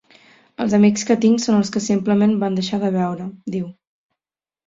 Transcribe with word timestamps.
"Els 0.63 0.73
amics 0.77 1.03
que 1.09 1.17
tinc 1.25 1.41
són 1.43 1.57
els 1.57 1.69
que 1.75 1.83
simplement 1.87 2.33
van 2.45 2.57
deixar 2.61 2.79
de 2.85 2.91
veure" 2.97 3.27
diu. 3.57 3.67